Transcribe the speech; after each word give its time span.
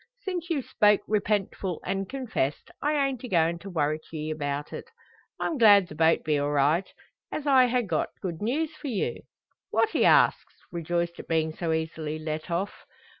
Since 0.23 0.49
you've 0.49 0.65
spoke 0.65 1.01
repentful, 1.07 1.79
an' 1.85 2.07
confessed, 2.07 2.71
I 2.81 2.93
ain't 3.05 3.23
a 3.23 3.27
goin' 3.27 3.59
to 3.59 3.69
worrit 3.69 4.01
ye 4.11 4.31
about 4.31 4.73
it. 4.73 4.85
I'm 5.39 5.59
glad 5.59 5.89
the 5.89 5.93
boat 5.93 6.23
be 6.23 6.39
all 6.39 6.49
right, 6.49 6.91
as 7.31 7.45
I 7.45 7.67
ha' 7.67 7.85
got 7.85 8.09
good 8.19 8.41
news 8.41 8.73
for 8.75 8.87
you." 8.87 9.21
"What?" 9.69 9.89
he 9.89 10.03
asks, 10.03 10.55
rejoiced 10.71 11.19
at 11.19 11.27
being 11.27 11.53
so 11.53 11.71
easily 11.71 12.17
let 12.17 12.49
off. 12.49 12.73